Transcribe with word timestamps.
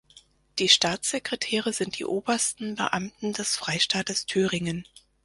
Die 0.57 0.67
Staatssekretäre 0.67 1.73
sind 1.73 1.99
die 1.99 2.05
obersten 2.05 2.73
Beamten 2.73 3.33
des 3.33 3.55
Freistaates 3.55 4.25
Thüringen. 4.25 4.87